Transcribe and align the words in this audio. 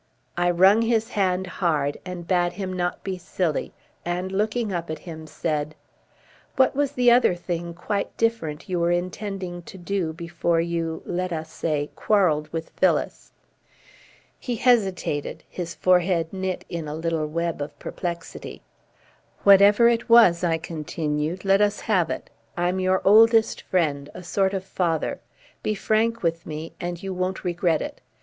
I 0.35 0.49
wrung 0.49 0.81
his 0.81 1.09
hand 1.09 1.45
hard 1.45 1.99
and 2.03 2.25
bade 2.27 2.53
him 2.53 2.73
not 2.73 3.03
be 3.03 3.19
silly, 3.19 3.71
and, 4.03 4.31
looking 4.31 4.73
up 4.73 4.89
at 4.89 4.97
him, 4.97 5.27
said: 5.27 5.75
"What 6.55 6.75
was 6.75 6.93
the 6.93 7.11
other 7.11 7.35
thing 7.35 7.75
quite 7.75 8.17
different 8.17 8.67
you 8.67 8.79
were 8.79 8.89
intending 8.89 9.61
to 9.61 9.77
do 9.77 10.11
before 10.11 10.59
you, 10.59 11.03
let 11.05 11.31
us 11.31 11.53
say, 11.53 11.91
quarreled 11.95 12.47
with 12.51 12.71
Phyllis?" 12.71 13.31
He 14.39 14.55
hesitated, 14.55 15.43
his 15.47 15.75
forehead 15.75 16.33
knit 16.33 16.65
in 16.67 16.87
a 16.87 16.95
little 16.95 17.27
web 17.27 17.61
of 17.61 17.77
perplexity. 17.77 18.63
"Whatever 19.43 19.87
it 19.87 20.09
was," 20.09 20.43
I 20.43 20.57
continued, 20.57 21.45
"let 21.45 21.61
us 21.61 21.81
have 21.81 22.09
it. 22.09 22.31
I'm 22.57 22.79
your 22.79 23.03
oldest 23.05 23.61
friend, 23.61 24.09
a 24.15 24.23
sort 24.23 24.55
of 24.55 24.63
father. 24.65 25.19
Be 25.61 25.75
frank 25.75 26.23
with 26.23 26.47
me 26.47 26.73
and 26.79 27.03
you 27.03 27.13
won't 27.13 27.43
regret 27.43 27.83
it. 27.83 28.01